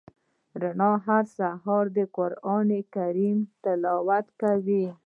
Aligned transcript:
رڼا 0.61 0.91
هر 1.05 1.23
سهار 1.37 1.85
د 1.95 1.97
قران 2.15 2.69
کریم 2.95 3.37
تلاوت 3.63 4.25
کوي. 4.41 4.85